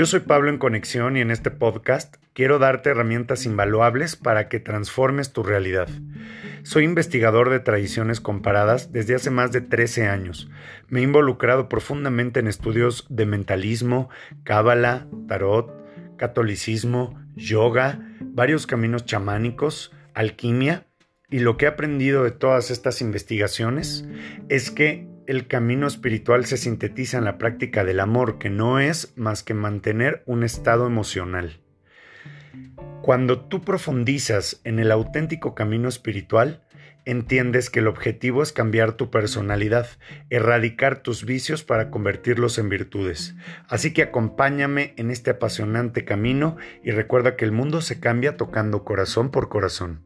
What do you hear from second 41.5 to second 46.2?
para convertirlos en virtudes. Así que acompáñame en este apasionante